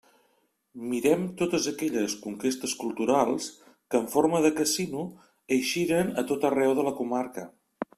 Mirem 0.93 1.27
totes 1.41 1.67
aquelles 1.71 2.15
conquestes 2.23 2.73
culturals 2.85 3.51
que 3.69 4.03
en 4.03 4.11
forma 4.17 4.43
de 4.49 4.55
casino 4.63 5.07
eixiren 5.61 6.15
a 6.25 6.29
tot 6.33 6.53
arreu 6.55 6.79
de 6.81 6.91
la 6.93 7.01
comarca. 7.03 7.51